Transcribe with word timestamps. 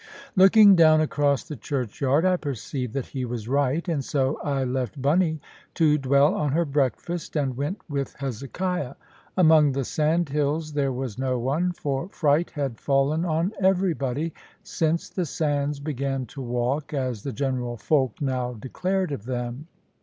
Looking 0.35 0.75
down 0.75 0.99
across 0.99 1.43
the 1.43 1.55
churchyard, 1.55 2.25
I 2.25 2.35
perceived 2.35 2.93
that 2.95 3.05
he 3.05 3.23
was 3.23 3.47
right; 3.47 3.87
and 3.87 4.03
so 4.03 4.39
I 4.43 4.63
left 4.63 4.99
Bunny 4.99 5.39
to 5.75 5.99
dwell 5.99 6.33
on 6.33 6.53
her 6.53 6.65
breakfast, 6.65 7.35
and 7.35 7.55
went 7.55 7.79
with 7.87 8.15
Hezekiah. 8.15 8.95
Among 9.37 9.73
the 9.73 9.85
sandhills 9.85 10.73
there 10.73 10.91
was 10.91 11.19
no 11.19 11.37
one; 11.37 11.71
for 11.73 12.09
fright 12.09 12.49
had 12.49 12.79
fallen 12.79 13.25
on 13.25 13.53
everybody, 13.59 14.33
since 14.63 15.07
the 15.07 15.27
sands 15.27 15.79
began 15.79 16.25
to 16.33 16.41
walk, 16.41 16.95
as 16.95 17.21
the 17.21 17.31
general 17.31 17.77
folk 17.77 18.19
now 18.19 18.53
declared 18.53 19.11
of 19.11 19.25
them. 19.25 19.67